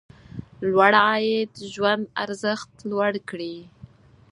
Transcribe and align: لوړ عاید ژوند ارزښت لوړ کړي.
لوړ 0.69 0.93
عاید 1.05 1.51
ژوند 1.73 2.03
ارزښت 2.23 2.71
لوړ 2.89 3.13
کړي. 3.29 3.55